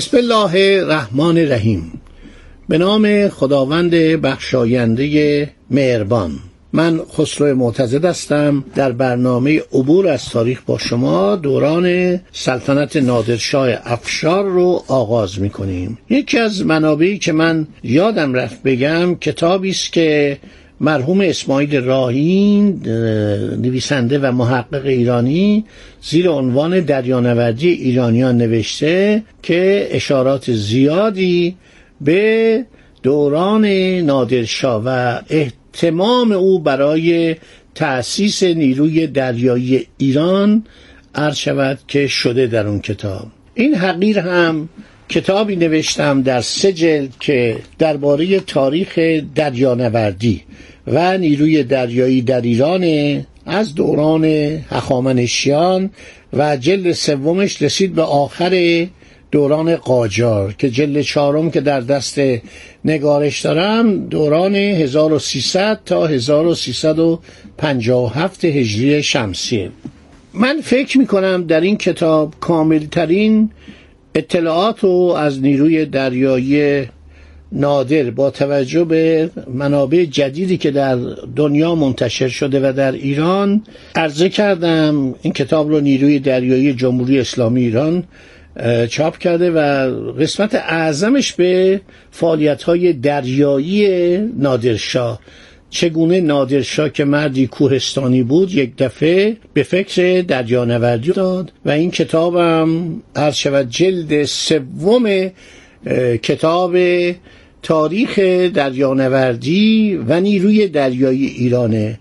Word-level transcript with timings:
بسم 0.00 0.16
الله 0.16 0.80
الرحمن 0.80 1.38
الرحیم. 1.38 2.00
به 2.68 2.78
نام 2.78 3.28
خداوند 3.28 3.90
بخشاینده 3.94 5.50
مهربان. 5.70 6.30
من 6.72 7.00
خسرو 7.16 7.56
معتزد 7.56 8.04
هستم. 8.04 8.64
در 8.74 8.92
برنامه 8.92 9.62
عبور 9.72 10.08
از 10.08 10.28
تاریخ 10.28 10.62
با 10.66 10.78
شما 10.78 11.36
دوران 11.36 12.20
سلطنت 12.32 12.96
نادرشاه 12.96 13.68
افشار 13.84 14.44
رو 14.44 14.84
آغاز 14.88 15.40
می 15.40 15.50
کنیم 15.50 15.98
یکی 16.10 16.38
از 16.38 16.66
منابعی 16.66 17.18
که 17.18 17.32
من 17.32 17.66
یادم 17.82 18.34
رفت 18.34 18.62
بگم 18.62 19.14
کتابی 19.14 19.70
است 19.70 19.92
که 19.92 20.38
مرحوم 20.80 21.20
اسماعیل 21.20 21.80
راهین 21.80 22.82
نویسنده 23.62 24.18
و 24.18 24.32
محقق 24.32 24.86
ایرانی 24.86 25.64
زیر 26.02 26.28
عنوان 26.28 26.80
دریانوردی 26.80 27.68
ایرانیان 27.68 28.36
نوشته 28.36 29.22
که 29.42 29.88
اشارات 29.90 30.52
زیادی 30.52 31.56
به 32.00 32.64
دوران 33.02 33.66
نادرشاه 34.00 34.82
و 34.86 35.18
احتمام 35.30 36.32
او 36.32 36.58
برای 36.58 37.36
تأسیس 37.74 38.42
نیروی 38.42 39.06
دریایی 39.06 39.86
ایران 39.98 40.64
عرض 41.14 41.36
شود 41.36 41.78
که 41.88 42.06
شده 42.06 42.46
در 42.46 42.66
اون 42.66 42.80
کتاب. 42.80 43.26
این 43.54 43.74
حقیر 43.74 44.18
هم 44.18 44.68
کتابی 45.10 45.56
نوشتم 45.56 46.22
در 46.22 46.40
سه 46.40 46.72
جلد 46.72 47.14
که 47.20 47.56
درباره 47.78 48.40
تاریخ 48.40 48.98
دریانوردی 49.34 50.42
و 50.86 51.18
نیروی 51.18 51.62
دریایی 51.62 52.22
در 52.22 52.40
ایران 52.40 52.84
از 53.46 53.74
دوران 53.74 54.24
هخامنشیان 54.70 55.90
و 56.32 56.56
جلد 56.56 56.92
سومش 56.92 57.62
رسید 57.62 57.94
به 57.94 58.02
آخر 58.02 58.86
دوران 59.30 59.76
قاجار 59.76 60.52
که 60.52 60.70
جلد 60.70 61.00
چهارم 61.00 61.50
که 61.50 61.60
در 61.60 61.80
دست 61.80 62.20
نگارش 62.84 63.40
دارم 63.40 64.06
دوران 64.06 64.54
1300 64.54 65.80
تا 65.84 66.06
1357 66.06 68.44
هجری 68.44 69.02
شمسیه. 69.02 69.70
من 70.34 70.60
فکر 70.60 70.98
می 70.98 71.06
کنم 71.06 71.46
در 71.46 71.60
این 71.60 71.76
کتاب 71.76 72.34
کاملترین 72.40 73.50
اطلاعات 74.14 74.80
رو 74.80 74.90
از 74.90 75.42
نیروی 75.42 75.86
دریایی 75.86 76.86
نادر 77.52 78.10
با 78.10 78.30
توجه 78.30 78.84
به 78.84 79.30
منابع 79.54 80.04
جدیدی 80.04 80.56
که 80.56 80.70
در 80.70 80.96
دنیا 81.36 81.74
منتشر 81.74 82.28
شده 82.28 82.68
و 82.68 82.72
در 82.72 82.92
ایران 82.92 83.62
عرضه 83.94 84.28
کردم 84.28 85.14
این 85.22 85.32
کتاب 85.32 85.68
رو 85.68 85.80
نیروی 85.80 86.18
دریایی 86.18 86.72
جمهوری 86.72 87.20
اسلامی 87.20 87.60
ایران 87.60 88.04
چاپ 88.88 89.18
کرده 89.18 89.50
و 89.50 89.58
قسمت 90.12 90.54
اعظمش 90.54 91.32
به 91.32 91.80
فعالیت 92.10 92.62
های 92.62 92.92
دریایی 92.92 94.18
نادرشاه 94.18 95.20
چگونه 95.70 96.20
نادرشاه 96.20 96.88
که 96.88 97.04
مردی 97.04 97.46
کوهستانی 97.46 98.22
بود 98.22 98.54
یک 98.54 98.76
دفعه 98.76 99.36
به 99.54 99.62
فکر 99.62 100.20
دریانوردی 100.20 101.12
داد 101.12 101.52
و 101.64 101.70
این 101.70 101.90
کتابم 101.90 103.02
عرض 103.16 103.34
شود 103.34 103.70
جلد 103.70 104.24
سوم 104.24 105.30
کتاب 106.22 106.76
تاریخ 107.62 108.18
دریانوردی 108.54 110.00
و 110.08 110.20
نیروی 110.20 110.68
دریایی 110.68 111.26
ایرانه 111.26 111.98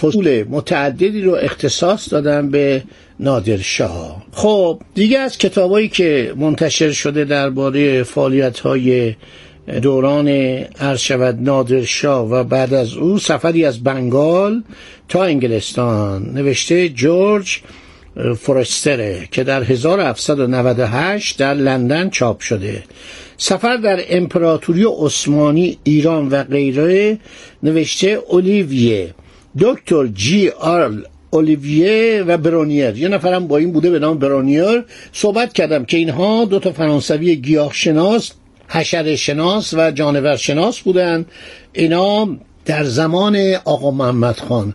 فصول 0.00 0.44
متعددی 0.48 1.22
رو 1.22 1.34
اختصاص 1.34 2.12
دادم 2.12 2.50
به 2.50 2.82
نادرشاه 3.20 4.22
خب 4.32 4.82
دیگه 4.94 5.18
از 5.18 5.38
کتابایی 5.38 5.88
که 5.88 6.34
منتشر 6.36 6.90
شده 6.90 7.24
درباره 7.24 8.02
فعالیت 8.02 8.60
های 8.60 9.14
دوران 9.78 10.28
عرض 10.80 10.98
شود 10.98 11.38
نادرشاه 11.40 12.30
و 12.30 12.44
بعد 12.44 12.74
از 12.74 12.94
او 12.94 13.18
سفری 13.18 13.64
از 13.64 13.82
بنگال 13.82 14.62
تا 15.08 15.24
انگلستان. 15.24 16.30
نوشته 16.34 16.88
جورج 16.88 17.60
فورستره 18.38 19.28
که 19.30 19.44
در 19.44 19.62
1798 19.62 21.38
در 21.38 21.54
لندن 21.54 22.10
چاپ 22.10 22.40
شده. 22.40 22.82
سفر 23.36 23.76
در 23.76 24.00
امپراتوری 24.08 24.84
عثمانی 24.98 25.78
ایران 25.84 26.28
و 26.28 26.44
غیره 26.44 27.18
نوشته 27.62 28.20
اولیویه. 28.28 29.14
دکتر 29.58 30.06
جی 30.06 30.48
آرل 30.48 31.02
اولیویه 31.30 32.24
و 32.26 32.36
برونیر. 32.36 32.96
یه 32.96 33.08
نفرم 33.08 33.46
با 33.46 33.56
این 33.56 33.72
بوده 33.72 33.90
به 33.90 33.98
نام 33.98 34.18
برونیر. 34.18 34.84
صحبت 35.12 35.52
کردم 35.52 35.84
که 35.84 35.96
اینها 35.96 36.44
دو 36.44 36.58
تا 36.58 36.72
فرانسوی 36.72 37.36
گیاه 37.36 37.72
شناس 37.72 38.32
حشر 38.70 39.16
شناس 39.16 39.74
و 39.74 39.90
جانور 39.90 40.36
شناس 40.36 40.80
بودن 40.80 41.26
اینا 41.72 42.28
در 42.64 42.84
زمان 42.84 43.54
آقا 43.64 43.90
محمد 43.90 44.38
خان 44.38 44.74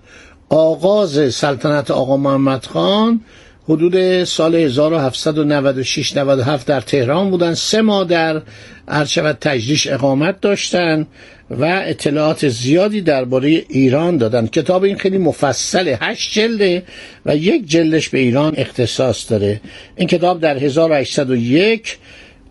آغاز 0.49 1.33
سلطنت 1.33 1.91
آقا 1.91 2.17
محمد 2.17 2.65
خان 2.65 3.21
حدود 3.69 4.23
سال 4.23 4.55
1796 4.55 6.17
97 6.17 6.67
در 6.67 6.81
تهران 6.81 7.29
بودن 7.29 7.53
سه 7.53 7.81
ماه 7.81 8.05
در 8.05 8.41
عرشبت 8.87 9.39
تجریش 9.39 9.87
اقامت 9.87 10.41
داشتن 10.41 11.07
و 11.49 11.83
اطلاعات 11.85 12.47
زیادی 12.49 13.01
درباره 13.01 13.49
ایران 13.49 14.17
دادن 14.17 14.47
کتاب 14.47 14.83
این 14.83 14.97
خیلی 14.97 15.17
مفصله. 15.17 15.97
هشت 16.01 16.33
جلده 16.33 16.83
و 17.25 17.35
یک 17.35 17.65
جلدش 17.67 18.09
به 18.09 18.19
ایران 18.19 18.53
اختصاص 18.57 19.31
داره. 19.31 19.61
این 19.95 20.07
کتاب 20.07 20.39
در 20.39 20.57
1801 20.57 21.97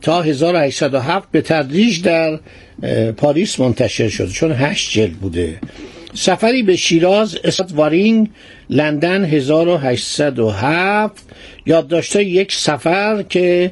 تا 0.05 0.23
1807 0.23 1.29
به 1.31 1.41
تدریج 1.41 2.03
در 2.03 2.39
پاریس 3.13 3.61
منتشر 3.61 4.09
شده 4.09 4.29
چون 4.33 4.53
هشت 4.53 4.91
جلد 4.91 5.13
بوده. 5.13 5.59
سفری 6.15 6.63
به 6.63 6.77
شیراز 6.77 7.39
اسات 7.45 7.73
وارینگ 7.75 8.31
لندن 8.71 9.25
1807 9.25 11.23
یادداشته 11.67 12.25
یک 12.25 12.53
سفر 12.53 13.23
که 13.23 13.71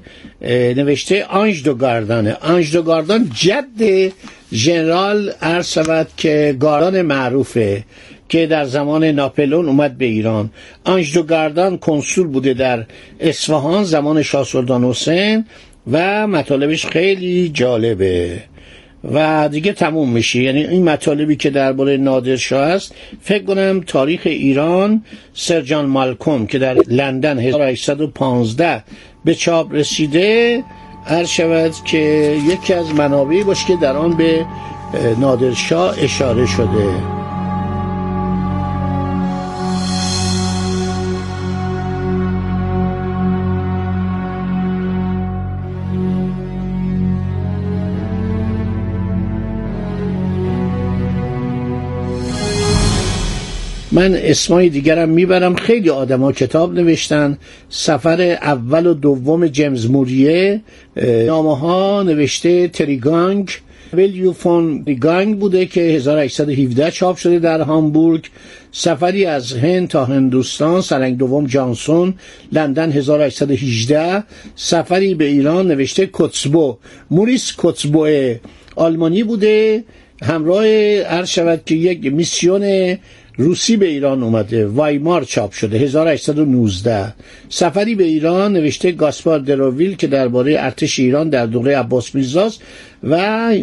نوشته 0.76 1.24
آنج 1.24 1.62
دو 1.64 1.74
گاردانه. 1.74 2.36
آنج 2.40 2.72
دو 2.72 2.82
گاردان 2.82 3.30
جد 3.34 4.12
ژنرال 4.52 5.32
ارسوت 5.42 6.06
که 6.16 6.56
گاردان 6.60 7.02
معروفه 7.02 7.84
که 8.28 8.46
در 8.46 8.64
زمان 8.64 9.04
ناپلون 9.04 9.66
اومد 9.68 9.98
به 9.98 10.04
ایران. 10.04 10.50
آنج 10.84 11.14
دو 11.14 11.22
گاردان 11.22 11.78
کنسول 11.78 12.26
بوده 12.26 12.54
در 12.54 12.84
اصفهان 13.20 13.84
زمان 13.84 14.22
شاه 14.22 14.44
سلطان 14.44 14.84
حسین. 14.84 15.44
و 15.90 16.26
مطالبش 16.26 16.86
خیلی 16.86 17.48
جالبه. 17.48 18.42
و 19.12 19.48
دیگه 19.48 19.72
تموم 19.72 20.08
میشه. 20.12 20.42
یعنی 20.42 20.64
این 20.64 20.84
مطالبی 20.84 21.36
که 21.36 21.50
درباره 21.50 21.96
نادرشاه 21.96 22.66
است 22.66 22.94
فکر 23.20 23.44
کنم 23.44 23.80
تاریخ 23.86 24.20
ایران 24.24 25.04
سرجان 25.34 25.86
مالکوم 25.86 26.46
که 26.46 26.58
در 26.58 26.74
لندن 26.74 27.38
1815 27.38 28.84
به 29.24 29.34
چاپ 29.34 29.74
رسیده 29.74 30.62
هر 31.04 31.24
شود 31.24 31.72
که 31.84 31.98
یکی 32.48 32.74
از 32.74 32.94
منابعی 32.94 33.44
باشه 33.44 33.66
که 33.66 33.76
در 33.76 33.96
آن 33.96 34.16
به 34.16 34.46
نادرشاه 35.20 35.94
اشاره 36.02 36.46
شده. 36.46 37.21
من 53.94 54.14
اسمای 54.14 54.68
دیگرم 54.68 55.08
می‌برم. 55.08 55.54
خیلی 55.54 55.90
آدما 55.90 56.32
کتاب 56.32 56.74
نوشتن. 56.74 57.38
سفر 57.68 58.20
اول 58.42 58.86
و 58.86 58.94
دوم 58.94 59.46
جیمز 59.46 59.90
موریه 59.90 60.60
نامه 61.26 61.58
ها 61.58 62.02
نوشته 62.02 62.68
تریگانگ 62.68 63.50
ویلیو 63.92 64.32
فون 64.32 64.84
گانگ 65.00 65.38
بوده 65.38 65.66
که 65.66 65.80
1817 65.80 66.90
چاپ 66.90 67.16
شده 67.16 67.38
در 67.38 67.60
هامبورگ. 67.60 68.24
سفری 68.72 69.24
از 69.24 69.52
هند 69.52 69.88
تا 69.88 70.04
هندوستان 70.04 70.80
سرنگ 70.80 71.18
دوم 71.18 71.46
جانسون 71.46 72.14
لندن 72.52 72.92
1818 72.92 74.24
سفری 74.56 75.14
به 75.14 75.24
ایران 75.24 75.68
نوشته 75.68 76.10
کتسبو 76.12 76.76
موریس 77.10 77.54
کتسبو 77.58 78.08
آلمانی 78.76 79.22
بوده. 79.22 79.84
همراه 80.22 80.66
عرض 81.02 81.28
شود 81.28 81.62
که 81.66 81.74
یک 81.74 82.12
میسیون 82.12 82.96
روسی 83.36 83.76
به 83.76 83.86
ایران 83.86 84.22
اومده. 84.22 84.66
وایمار 84.66 85.24
چاپ 85.24 85.52
شده. 85.52 85.78
1819. 85.78 87.14
سفری 87.48 87.94
به 87.94 88.04
ایران 88.04 88.52
نوشته 88.52 88.92
گاسپار 88.92 89.38
دروویل 89.38 89.96
که 89.96 90.06
درباره 90.06 90.56
ارتش 90.58 90.98
ایران 90.98 91.28
در 91.28 91.46
دوره 91.46 91.78
عباس 91.78 92.14
میرزاست 92.14 92.62
و 93.02 93.16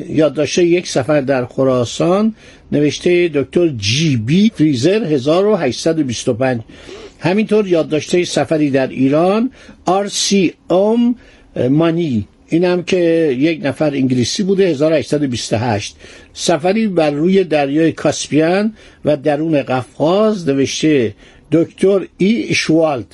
یادداشته 0.10 0.66
یک 0.66 0.88
سفر 0.88 1.22
در 1.22 1.46
خراسان 1.46 2.36
نوشته 2.72 3.28
دکتر 3.34 3.68
جی 3.68 4.18
بی 4.18 4.52
فریزر 4.56 5.04
1825 5.04 6.62
همینطور 7.20 7.68
یادداشته 7.68 8.24
سفری 8.24 8.72
در 8.72 8.88
ایران 8.88 9.52
آر 9.86 10.08
سی 10.08 10.54
اوم 10.70 11.16
مانی. 11.70 12.28
اینم 12.50 12.84
که 12.84 12.98
یک 13.40 13.60
نفر 13.64 13.94
انگلیسی 13.94 14.44
بوده 14.44 14.64
1828 14.68 15.96
سفری 16.34 16.88
بر 16.88 17.12
روی 17.12 17.44
دریای 17.44 17.92
کاسپیان 17.92 18.74
و 19.06 19.18
درون 19.18 19.64
قفقاز 19.64 20.50
نوشته 20.50 21.14
دکتر 21.52 22.02
ای 22.18 22.50
اشوالت 22.50 23.06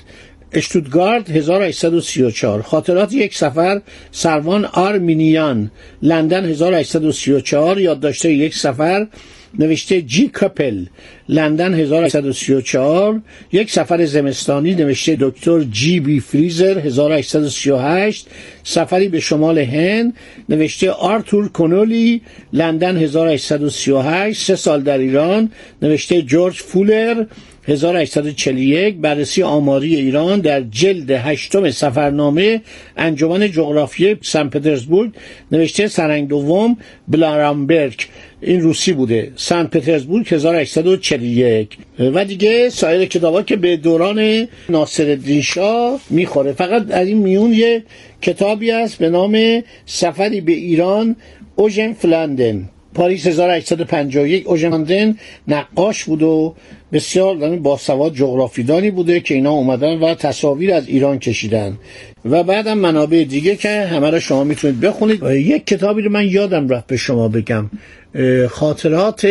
اشتوتگارد 0.52 1.30
1834 1.30 2.62
خاطرات 2.62 3.14
یک 3.14 3.36
سفر 3.36 3.82
سروان 4.12 4.66
آرمینیان 4.66 5.72
لندن 6.02 6.46
1834 6.46 7.80
یادداشته 7.80 8.34
یک 8.34 8.56
سفر 8.56 9.08
نوشته 9.60 10.02
جی 10.02 10.28
کپل 10.28 10.86
لندن 11.30 11.74
1834 11.74 13.22
یک 13.52 13.72
سفر 13.72 14.06
زمستانی 14.06 14.76
نوشته 14.76 15.18
دکتر 15.20 15.60
جی 15.64 16.00
بی 16.00 16.20
فریزر 16.20 16.80
1838 16.80 18.28
سفری 18.64 19.08
به 19.08 19.20
شمال 19.20 19.58
هند 19.60 20.14
نوشته 20.50 20.92
آرتور 20.92 21.48
کنولی 21.50 22.22
لندن 22.54 22.98
1838 22.98 24.42
سه 24.42 24.56
سال 24.56 24.82
در 24.82 24.98
ایران 24.98 25.52
نوشته 25.82 26.22
جورج 26.22 26.54
فولر 26.56 27.26
1841 27.68 28.98
بررسی 28.98 29.44
آماری 29.44 29.96
ایران 29.96 30.40
در 30.40 30.62
جلد 30.62 31.12
هشتم 31.12 31.72
سفرنامه 31.72 32.62
انجمن 32.98 33.52
جغرافی 33.52 34.16
سن 34.22 34.50
پترزبورگ. 34.50 35.12
نوشته 35.52 35.88
سرنگ 35.88 36.28
دوم 36.28 36.78
بلارامبرگ. 37.08 38.00
این 38.46 38.62
روسی 38.62 38.94
بوده. 38.94 39.32
سن 39.36 39.64
پترزبورگ 39.64 40.34
1841 40.34 41.78
و 42.00 42.26
دیگه 42.26 42.70
سایر 42.70 43.06
کتابا 43.06 43.42
که 43.42 43.56
به 43.56 43.78
دوران 43.78 44.48
ناصرالدین 44.70 45.42
شاه 45.42 46.00
می‌خوره. 46.10 46.52
فقط 46.54 46.92
از 46.92 47.08
این 47.08 47.18
میون 47.18 47.54
یه 47.54 47.84
کتابی 48.22 48.72
است 48.72 48.98
به 48.98 49.10
نام 49.10 49.64
سفری 49.86 50.42
به 50.42 50.52
ایران 50.52 51.16
اوژن 51.56 51.94
فلندن 51.94 52.70
پاریس 52.96 53.28
1851 53.28 54.48
اوژن 54.48 55.16
نقاش 55.48 56.04
بود 56.04 56.24
و 56.24 56.56
بسیار 56.94 57.36
با 57.36 57.56
باسواد 57.56 58.14
جغرافیدانی 58.14 58.92
بوده 58.92 59.20
که 59.20 59.34
اینا 59.34 59.52
اومدن 59.52 59.98
و 59.98 60.16
تصاویر 60.16 60.74
از 60.74 60.88
ایران 60.88 61.20
کشیدن. 61.20 61.78
و 62.26 62.44
بعدم 62.44 62.78
منابع 62.78 63.24
دیگه 63.30 63.56
که 63.56 63.70
همه 63.70 64.10
را 64.10 64.20
شما 64.20 64.44
می‌تونید 64.44 64.80
بخونید. 64.80 65.24
یک 65.24 65.66
کتابی 65.66 66.02
رو 66.02 66.12
من 66.12 66.28
یادم 66.28 66.70
رفت 66.70 66.88
به 66.88 66.98
شما 66.98 67.28
بگم. 67.28 67.70
خاطرات 68.50 69.26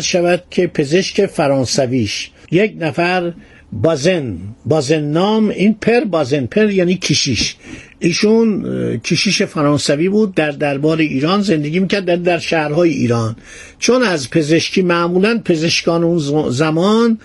شود 0.00 0.42
که 0.50 0.66
پزشک 0.66 1.26
فرانسویش 1.26 2.30
یک 2.50 2.74
نفر 2.78 3.32
بازن 3.72 4.36
بازن 4.66 5.00
نام 5.00 5.48
این 5.48 5.74
پر 5.74 6.00
بازن 6.00 6.46
پر 6.46 6.70
یعنی 6.70 6.94
کشیش. 6.94 7.56
ایشون 7.98 8.62
کشیش 8.98 9.42
فرانسوی 9.42 10.08
بود 10.08 10.34
در 10.34 10.50
دربار 10.50 10.98
ایران 10.98 11.42
زندگی 11.42 11.80
می‌کرد 11.80 12.22
در, 12.22 12.38
شهرهای 12.38 12.90
ایران. 12.90 13.36
چون 13.78 14.02
از 14.02 14.30
پزشکی 14.30 14.82
معمولا 14.82 15.40
پزشکان 15.44 16.04
اون 16.04 16.50
زمان 16.50 17.18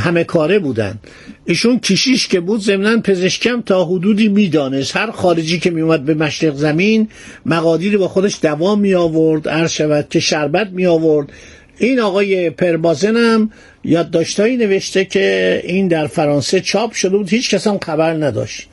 همه 0.00 0.24
کاره 0.24 0.58
بودن. 0.58 0.98
ایشون 1.44 1.78
کشیش 1.78 2.28
که 2.28 2.40
بود 2.40 2.60
ضمنا 2.60 3.00
پزشکم 3.00 3.60
تا 3.60 3.84
حدودی 3.84 4.28
می‌دانست. 4.28 4.96
هر 4.96 5.10
خارجی 5.10 5.58
که 5.58 5.70
میومد 5.70 6.04
به 6.04 6.14
مشرق 6.14 6.54
زمین 6.54 7.08
مقادیری 7.46 7.96
با 7.96 8.08
خودش 8.08 8.38
دوا 8.42 8.74
می 8.74 8.94
آورد 8.94 9.48
عرض 9.48 9.72
شود 9.72 10.06
که 10.10 10.20
شربت 10.20 10.70
می 10.70 10.86
آورد 10.86 11.32
این 11.78 12.00
آقای 12.00 12.50
پربازن 12.50 13.16
هم 13.16 13.50
یادداشتهایی 13.84 14.56
نوشته 14.56 15.04
که 15.04 15.60
این 15.64 15.88
در 15.88 16.06
فرانسه 16.06 16.60
چاپ 16.60 16.92
شده 16.92 17.16
بود 17.16 17.28
هیچ 17.28 17.54
کس 17.54 17.66
هم 17.66 17.78
خبر 17.78 18.12
نداشت. 18.12 18.68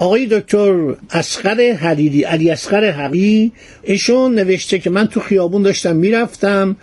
آقای 0.00 0.26
دکتر 0.26 0.96
اسقر 1.10 1.72
حریری 1.72 2.22
علی 2.22 2.50
اسقر 2.50 2.90
حقی 2.90 3.52
ایشون 3.82 4.34
نوشته 4.34 4.78
که 4.78 4.90
من 4.90 5.06
تو 5.06 5.20
خیابون 5.20 5.62
داشتم 5.62 5.96
می‌رفتم 5.96 6.76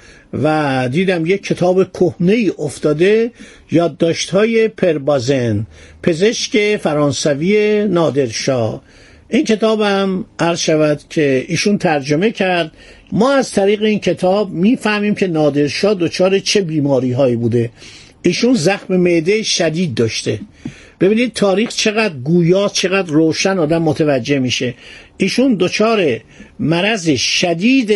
و 0.43 0.89
دیدم 0.91 1.25
یک 1.25 1.43
کتاب 1.43 1.91
کهنه 1.91 2.33
ای 2.33 2.51
افتاده 2.59 3.31
یادداشت 3.71 4.29
های 4.29 4.67
پربازن 4.67 5.65
پزشک 6.03 6.77
فرانسوی 6.77 7.85
نادرشاه. 7.89 8.81
این 9.29 9.43
کتابم 9.43 10.25
عرض 10.39 10.59
شود 10.59 11.01
که 11.09 11.45
ایشون 11.47 11.77
ترجمه 11.77 12.31
کرد. 12.31 12.71
ما 13.11 13.33
از 13.33 13.51
طریق 13.51 13.83
این 13.83 13.99
کتاب 13.99 14.51
می‌فهمیم 14.51 15.15
که 15.15 15.27
نادرشاه 15.27 15.93
دچار 15.93 16.39
چه 16.39 16.61
بیماری 16.61 17.11
هایی 17.11 17.35
بوده. 17.35 17.71
ایشون 18.21 18.53
زخم 18.53 18.97
معده 18.97 19.43
شدید 19.43 19.93
داشته. 19.93 20.39
ببینید 20.99 21.33
تاریخ 21.33 21.69
چقدر 21.69 22.13
گویا 22.13 22.69
چقدر 22.73 23.11
روشن 23.11 23.57
آدم 23.59 23.81
متوجه 23.81 24.39
میشه. 24.39 24.73
ایشون 25.17 25.57
دچار 25.59 26.19
مرض 26.59 27.09
شدید 27.09 27.91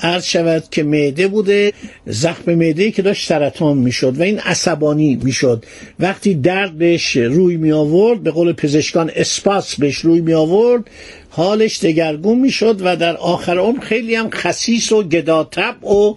عرض 0.00 0.24
شود 0.24 0.64
که 0.70 0.82
معده 0.82 1.28
بوده 1.28 1.72
زخم 2.06 2.54
معده 2.54 2.90
که 2.90 3.02
داشت 3.02 3.28
سرطان 3.28 3.78
می‌شد 3.78 4.18
و 4.18 4.22
این 4.22 4.38
عصبانی 4.38 5.20
می‌شد. 5.22 5.64
وقتی 6.00 6.34
درد 6.34 6.78
بهش 6.78 7.16
روی 7.16 7.56
می 7.56 7.72
آورد 7.72 8.22
به 8.22 8.30
قول 8.30 8.52
پزشکان 8.52 9.10
اسپاس 9.16 9.76
بهش 9.76 9.98
روی 9.98 10.20
می 10.20 10.32
آورد 10.32 10.84
حالش 11.30 11.80
دگرگون 11.80 12.38
می‌شد 12.38 12.80
و 12.80 12.96
در 12.96 13.16
آخر 13.16 13.58
عمر 13.58 13.80
خیلی 13.80 14.14
هم 14.14 14.30
خسیس 14.30 14.92
و 14.92 15.02
گداتب 15.02 15.84
و 15.84 16.16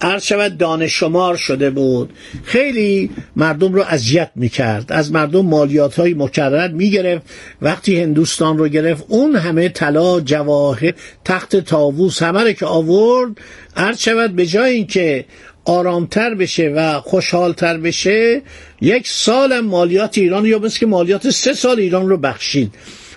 عرض 0.00 0.22
شود 0.22 0.58
دانشمار 0.58 1.36
شده 1.36 1.70
بود. 1.70 2.12
خیلی 2.44 3.10
مردم 3.36 3.72
رو 3.72 3.82
اذیت 3.82 4.30
می‌کرد. 4.34 4.92
از 4.92 5.12
مردم 5.12 5.46
مالیات 5.46 5.94
های 5.94 6.14
مکرر 6.14 6.68
می‌گرفت. 6.68 7.26
وقتی 7.62 8.00
هندوستان 8.00 8.58
رو 8.58 8.68
گرفت 8.68 9.04
اون 9.08 9.36
همه 9.36 9.68
طلا 9.68 10.20
جواهر 10.20 10.92
تخت 11.24 11.56
تاووس 11.56 12.22
همه 12.22 12.54
که 12.54 12.66
آورد 12.66 13.30
عرض 13.76 13.98
شود 13.98 14.36
به 14.36 14.46
جای 14.46 14.74
اینکه 14.74 15.24
آرامتر 15.64 16.34
بشه 16.34 16.68
و 16.76 17.00
خوشحالتر 17.00 17.76
بشه 17.78 18.42
یک 18.80 19.08
سال 19.08 19.60
مالیات 19.60 20.18
ایران 20.18 20.46
یا 20.46 20.58
مثل 20.58 20.78
که 20.78 20.86
مالیات 20.86 21.30
سه 21.30 21.54
سال 21.54 21.80
ایران 21.80 22.08
رو 22.08 22.16
بخشید. 22.16 22.74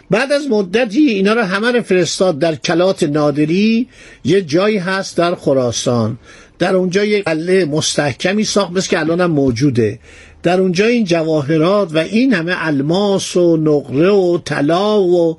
بعد 0.09 0.31
از 0.31 0.47
مدتی 0.47 0.99
اینا 0.99 1.33
رو 1.33 1.41
همه 1.41 1.71
رو 1.71 1.81
فرستاد 1.81 2.39
در 2.39 2.55
کلات 2.55 3.03
نادری. 3.03 3.87
یه 4.23 4.41
جایی 4.41 4.77
هست 4.77 5.17
در 5.17 5.35
خراسان. 5.35 6.17
در 6.61 6.75
اونجا 6.75 7.05
یه 7.05 7.21
قله 7.21 7.65
مستحکمی 7.65 8.43
ساخت 8.43 8.71
مثل 8.71 8.89
که 8.89 8.99
الان 8.99 9.21
هم 9.21 9.31
موجوده. 9.31 9.99
در 10.43 10.59
اونجا 10.59 10.85
این 10.85 11.05
جواهرات 11.05 11.95
و 11.95 11.97
این 11.97 12.33
همه 12.33 12.55
الماس 12.57 13.37
و 13.37 13.57
نقره 13.57 14.09
و 14.09 14.37
طلا 14.37 15.01
و 15.01 15.37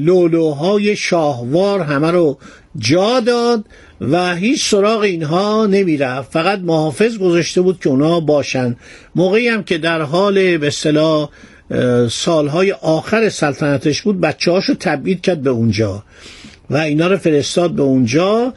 لولوهای 0.00 0.96
شاهوار 0.96 1.80
همه 1.80 2.10
رو 2.10 2.38
جا 2.78 3.20
داد 3.20 3.64
و 4.00 4.34
هیچ 4.34 4.68
سراغ 4.68 5.00
اینها 5.00 5.66
نمی‌رفت 5.66 6.32
فقط 6.32 6.58
محافظ 6.58 7.18
گذاشته 7.18 7.60
بود 7.60 7.80
که 7.80 7.88
اونا 7.88 8.20
باشن. 8.20 8.76
موقعی 9.14 9.48
هم 9.48 9.62
که 9.62 9.78
در 9.78 10.02
حال 10.02 10.56
به 10.58 10.66
اصطلاح 10.66 11.28
سالهای 12.10 12.72
آخر 12.72 13.28
سلطنتش 13.28 14.02
بود 14.02 14.20
بچه 14.20 14.50
هاشو 14.50 14.74
تبعید 14.74 15.20
کرد 15.20 15.42
به 15.42 15.50
اونجا 15.50 16.04
و 16.70 16.76
اینا 16.76 17.06
رو 17.06 17.16
فرستاد 17.16 17.70
به 17.70 17.82
اونجا. 17.82 18.52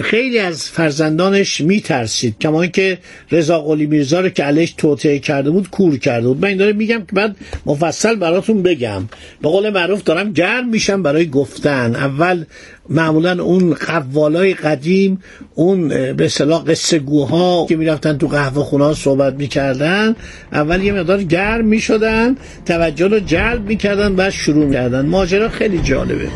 خیلی 0.00 0.38
از 0.38 0.68
فرزندانش 0.68 1.60
میترسید. 1.60 2.38
کما 2.40 2.62
اینکه 2.62 2.98
رضا 3.30 3.60
قلی 3.60 3.86
میرزا 3.86 4.20
رو 4.20 4.28
که 4.28 4.42
علیش 4.42 4.74
توطعه 4.78 5.18
کرده 5.18 5.50
بود 5.50 5.70
کور 5.70 5.98
کرده 5.98 6.28
بود. 6.28 6.42
من 6.42 6.48
این 6.48 6.56
داره 6.56 6.72
میگم 6.72 6.98
که 6.98 7.12
بعد 7.12 7.36
مفصل 7.66 8.14
براتون 8.14 8.62
بگم. 8.62 9.02
به 9.42 9.48
قول 9.48 9.70
معروف 9.70 10.02
دارم 10.02 10.32
گرم 10.32 10.68
میشم 10.68 11.02
برای 11.02 11.30
گفتن. 11.30 11.96
اول 11.96 12.44
معمولا 12.88 13.42
اون 13.42 13.74
قوالای 13.74 14.54
قدیم 14.54 15.22
اون 15.54 15.88
به 15.88 16.24
اصطلاح 16.24 16.64
قصه 16.64 16.98
گوها 16.98 17.66
که 17.68 17.76
می‌رفتن 17.76 18.18
تو 18.18 18.28
قهوه 18.28 18.64
خونه 18.64 18.94
صحبت 18.94 19.34
می‌کردن 19.34 20.16
اول 20.52 20.82
یه 20.82 20.92
مقدار 20.92 21.22
گرم 21.22 21.64
می‌شدن 21.64 22.36
توجه 22.66 23.08
رو 23.08 23.20
جلب 23.20 23.66
می‌کردن 23.66 24.16
بعد 24.16 24.30
شروع 24.30 24.66
می‌کردن. 24.66 25.06
ماجرا 25.06 25.48
خیلی 25.48 25.78
جالبه. 25.78 26.28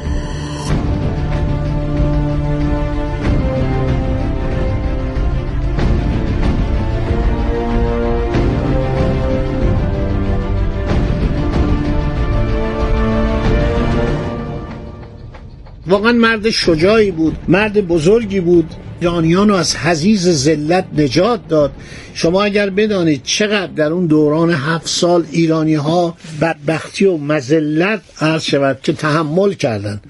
واقعا 15.89 16.13
مرد 16.13 16.51
شجاعی 16.51 17.11
بود 17.11 17.37
مرد 17.49 17.87
بزرگی 17.87 18.41
بود. 18.41 18.75
ایرانیان 19.01 19.49
رو 19.49 19.55
از 19.55 19.77
حزیز 19.77 20.29
ذلت 20.29 20.85
نجات 20.97 21.49
داد. 21.49 21.73
شما 22.15 22.43
اگر 22.43 22.71
بدانید 22.71 23.23
چقدر 23.23 23.73
در 23.73 23.93
اون 23.93 24.07
دوران 24.07 24.51
هفت 24.51 24.89
سال 24.89 25.25
ایرانی 25.31 25.75
ها 25.75 26.17
بدبختی 26.41 27.05
و 27.05 27.17
مزلت 27.17 28.01
عرض 28.21 28.43
شود 28.43 28.79
که 28.83 28.93
تحمل 28.93 29.53
کردند. 29.53 30.01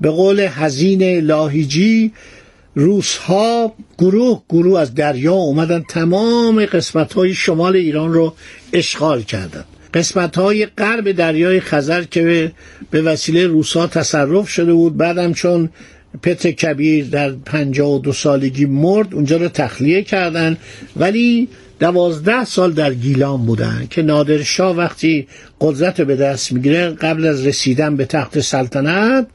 به 0.00 0.10
قول 0.10 0.46
حزین 0.46 1.02
لاهیجی 1.18 2.12
روس 2.74 3.16
ها 3.16 3.74
گروه 3.98 4.42
گروه 4.48 4.80
از 4.80 4.94
دریا 4.94 5.32
اومدن 5.32 5.82
تمام 5.88 6.66
قسمت 6.66 7.12
های 7.12 7.34
شمال 7.34 7.76
ایران 7.76 8.12
رو 8.12 8.34
اشغال 8.72 9.22
کردند. 9.22 9.64
قسمت 9.94 10.36
های 10.38 10.66
غرب 10.66 11.12
دریای 11.12 11.60
خزر 11.60 12.02
که 12.02 12.52
به 12.90 13.02
وسیله 13.02 13.46
روسا 13.46 13.86
تصرف 13.86 14.48
شده 14.48 14.72
بود 14.72 14.96
بعدم 14.96 15.32
چون 15.32 15.70
پتر 16.22 16.50
کبیر 16.50 17.06
در 17.06 17.30
پنجاه 17.30 17.90
و 17.94 17.98
دو 17.98 18.12
سالگی 18.12 18.64
مرد 18.64 19.14
اونجا 19.14 19.36
رو 19.36 19.48
تخلیه 19.48 20.02
کردن. 20.02 20.56
ولی 20.96 21.48
دوازده 21.80 22.44
سال 22.44 22.72
در 22.72 22.94
گیلان 22.94 23.46
بودن 23.46 23.86
که 23.90 24.02
نادرشاه 24.02 24.76
وقتی 24.76 25.26
قدرت 25.60 26.00
به 26.00 26.16
دست 26.16 26.52
می‌گیره 26.52 26.90
قبل 26.90 27.26
از 27.26 27.46
رسیدن 27.46 27.96
به 27.96 28.04
تخت 28.04 28.40
سلطنت 28.40 29.26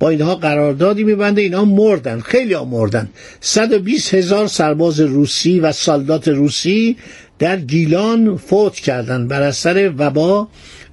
با 0.00 0.08
اینها 0.08 0.34
قراردادی 0.34 1.04
میبنده. 1.04 1.42
اینها 1.42 1.64
مردن 1.64 2.20
خیلی 2.20 2.52
ها 2.52 2.64
مردن 2.64 3.08
120 3.40 4.14
هزار 4.14 4.46
سرباز 4.46 5.00
روسی 5.00 5.60
و 5.60 5.72
سالدات 5.72 6.28
روسی 6.28 6.96
در 7.38 7.56
گیلان 7.56 8.36
فوت 8.36 8.74
کردند. 8.74 9.28
بر 9.28 9.42
اثر 9.42 9.92
وبا 9.98 10.48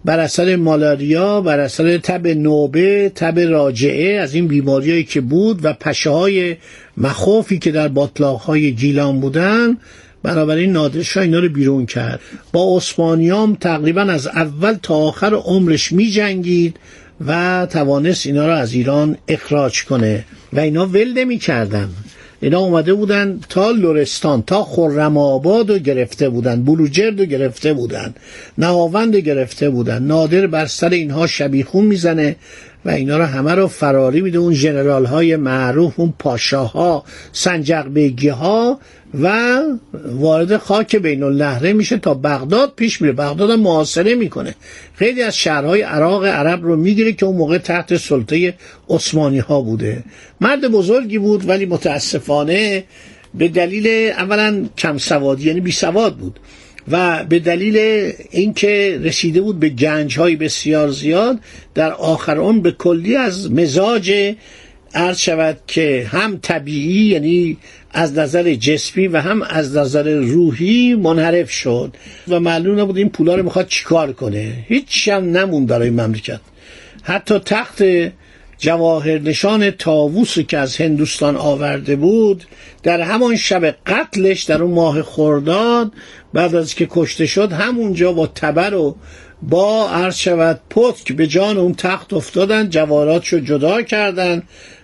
بر 0.06 0.20
اثر 0.20 0.56
مالاریا 0.56 1.42
بر 1.42 1.60
اثر 1.60 1.98
تب 1.98 2.28
نوبه 2.28 3.12
تب 3.16 3.40
راجعه 3.40 4.20
از 4.20 4.34
این 4.34 4.48
بیماریایی 4.48 5.04
که 5.04 5.22
بود 5.22 5.66
و 5.66 5.74
پشه 5.74 6.10
های 6.10 6.56
مخوفی 6.98 7.60
که 7.60 7.72
در 7.72 7.88
باطلاق 7.88 8.42
های 8.42 8.72
گیلان 8.72 9.20
بودن 9.20 9.78
بنابراین 10.24 10.72
نادرشاه 10.72 11.24
اینا 11.24 11.40
رو 11.40 11.50
بیرون 11.50 11.86
کرد. 11.86 12.20
با 12.52 12.78
عثمانیام 12.78 13.56
تقریبا 13.56 14.02
از 14.02 14.28
اول 14.28 14.74
تا 14.74 14.96
آخر 14.96 15.34
عمرش 15.34 15.92
می 15.92 16.10
جنگید 16.12 16.80
و 17.28 17.68
توانست 17.72 18.26
اینا 18.26 18.48
رو 18.48 18.54
از 18.54 18.74
ایران 18.74 19.18
اخراج 19.28 19.86
کنه 19.86 20.26
و 20.54 20.60
اینا 20.60 20.86
ول 20.86 21.14
نمی 21.14 21.38
کردن 21.38 21.90
اینا 22.46 22.60
اومده 22.60 22.94
بودن 22.94 23.40
تا 23.50 23.72
لورستان 23.72 24.42
تا 24.42 24.64
خرم 24.64 25.18
آباد 25.18 25.72
رو 25.72 25.78
گرفته 25.78 26.30
بودن 26.30 26.64
بلوجرد 26.64 27.20
رو 27.20 27.26
گرفته 27.26 27.74
بودن 27.74 28.14
نهاوند 28.58 29.16
رو 29.16 29.22
گرفته 29.22 29.70
بودن. 29.70 30.04
نادر 30.04 30.48
بر 30.48 30.66
سر 30.66 30.90
اینها 30.90 31.28
شبیخون 31.28 31.86
می‌زنه. 31.86 32.36
و 32.86 32.90
اینا 32.90 33.18
رو 33.18 33.24
همه 33.24 33.56
رو 33.56 33.68
فراری 33.68 34.22
میده 34.22 34.38
اون 34.38 34.54
جنرال 34.54 35.06
های 35.06 35.36
معروف 35.36 36.00
اون 36.00 36.14
پاشاها 36.20 37.04
سنجق 37.32 37.88
بیگی 37.88 38.30
ها 38.30 38.80
و 39.22 39.60
وارد 40.06 40.58
خاک 40.58 40.96
بین 40.96 41.24
النهره 41.24 41.74
میشه 41.74 41.98
تا 41.98 42.14
بغداد 42.14 42.74
پیش 42.76 43.02
میره. 43.02 43.14
بغداد 43.14 43.50
هم 43.50 43.60
محاصره 43.60 44.16
می‌کنه. 44.16 44.56
خیلی 44.96 45.22
از 45.22 45.38
شهرهای 45.38 45.82
عراق 45.82 46.26
عرب 46.26 46.64
رو 46.64 46.76
می‌گیره 46.76 47.14
که 47.14 47.26
اون 47.26 47.36
موقع 47.36 47.58
تحت 47.58 47.98
سلطه 47.98 48.54
عثمانی 48.90 49.40
ها 49.40 49.62
بوده. 49.62 50.04
مرد 50.42 50.68
بزرگی 50.68 51.18
بود 51.18 51.50
ولی 51.50 51.66
متاسفانه 51.66 52.84
به 53.34 53.48
دلیل 53.48 54.12
اولا 54.12 54.66
کم 54.78 54.98
سوادی 54.98 55.48
یعنی 55.48 55.60
بی 55.60 55.72
سواد 55.72 56.16
بود. 56.16 56.40
و 56.92 57.24
به 57.24 57.40
دلیل 57.40 57.78
اینکه 58.32 59.00
رسیده 59.04 59.42
بود 59.42 59.60
به 59.60 59.70
گنج 59.70 60.20
های 60.20 60.36
بسیار 60.36 60.90
زیاد 60.90 61.40
در 61.74 61.92
آخر 61.92 62.38
اون 62.38 62.62
به 62.62 62.72
کلی 62.72 63.16
از 63.16 63.52
مزاج 63.52 64.36
عرض 64.94 65.18
شود 65.18 65.58
که 65.68 66.08
هم 66.12 66.40
طبیعی 66.42 67.06
یعنی 67.06 67.58
از 67.92 68.18
نظر 68.18 68.54
جسمی 68.54 69.08
و 69.08 69.18
هم 69.18 69.42
از 69.42 69.78
نظر 69.78 70.14
روحی 70.14 70.96
منحرف 70.96 71.52
شد 71.52 71.96
و 72.28 72.40
معلوم 72.40 72.80
نبود 72.80 72.98
این 72.98 73.10
پولا 73.10 73.36
رو 73.36 73.44
می‌خواد 73.44 73.68
چیکار 73.68 74.14
کنه. 74.14 74.54
هیچ 74.68 75.08
هم 75.08 75.38
نمون 75.38 75.66
برای 75.66 75.90
مملکت. 75.90 76.40
حتی 77.04 77.40
تخت 77.40 77.82
جواهر 78.58 79.20
نشان 79.20 79.72
تاووس 79.72 80.40
که 80.40 80.58
از 80.58 80.78
هندوستان 80.78 81.36
آورده 81.36 81.96
بود 81.96 82.44
در 82.84 83.02
همان 83.02 83.36
شب 83.36 83.66
قتلش 83.66 84.44
در 84.44 84.64
اون 84.64 84.74
ماه 84.74 85.02
خورداد 85.02 85.92
بعد 86.34 86.56
از 86.56 86.76
که 86.76 86.88
کشته 86.90 87.26
شد 87.26 87.52
همونجا 87.52 88.14
با 88.14 88.28
تبر 88.28 88.74
و 88.74 88.96
با 89.42 89.90
عرض 89.90 90.16
شود 90.16 90.60
پتک 90.70 91.12
به 91.12 91.28
جان 91.28 91.58
اون 91.58 91.74
تخت 91.74 92.14
افتادن 92.14 92.70
جواراتشو 92.70 93.40
جدا 93.40 93.82
کردن. 93.82 94.44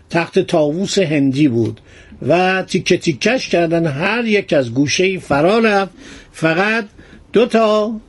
تخت 0.10 0.40
تاووس 0.40 1.00
هندی 1.00 1.48
بود 1.48 1.82
و 2.28 2.64
تیکه 2.64 2.98
تیکش 2.98 3.50
کردن 3.50 3.88
هر 3.88 4.26
یک 4.26 4.54
از 4.54 4.74
گوشه 4.74 5.20
فرا 5.20 5.60
رفت. 5.60 5.92
فقط 6.32 6.86
دو 7.34 7.46
تا 7.46 8.00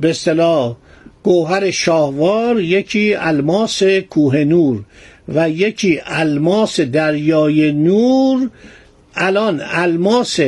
به 0.00 0.10
اصطلاح 0.10 0.76
گوهر 1.22 1.70
شاهوار 1.70 2.60
یکی 2.60 3.14
الماس 3.14 3.82
کوه 3.82 4.44
نور. 4.44 4.84
و 5.28 5.50
یکی 5.50 6.00
الماس 6.06 6.80
دریای 6.80 7.72
نور 7.72 8.50
الان 9.14 9.60
الماس 9.64 10.40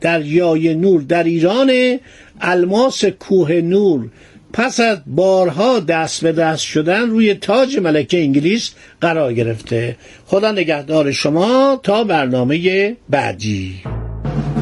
دریای 0.00 0.74
نور 0.74 1.02
در 1.02 1.24
ایران 1.24 1.98
الماس 2.40 3.04
کوه 3.04 3.52
نور. 3.52 4.08
پس 4.52 4.80
از 4.80 4.98
بارها 5.06 5.80
دست 5.80 6.22
به 6.22 6.32
دست 6.32 6.62
شدن 6.62 7.10
روی 7.10 7.34
تاج 7.34 7.78
ملکه 7.78 8.18
انگلیس 8.18 8.70
قرار 9.00 9.32
گرفته. 9.32 9.96
خدا 10.26 10.52
نگهدار 10.52 11.12
شما 11.12 11.80
تا 11.82 12.04
برنامه 12.04 12.96
بعدی. 13.10 13.74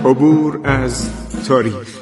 عبور 0.04 0.60
از 0.64 1.10
تاریخ. 1.48 2.01